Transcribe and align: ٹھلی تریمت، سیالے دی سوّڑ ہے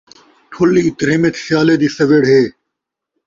ٹھلی 0.51 0.85
تریمت، 0.99 1.35
سیالے 1.43 1.75
دی 1.81 1.89
سوّڑ 1.95 2.23
ہے 2.31 2.41